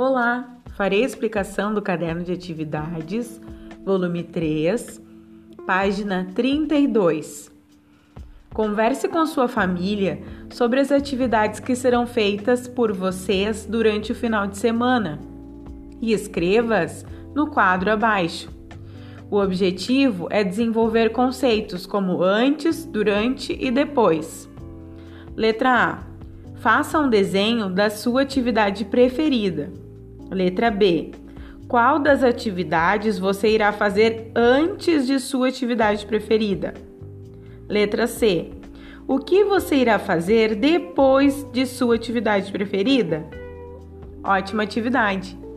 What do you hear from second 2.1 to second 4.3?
de atividades, volume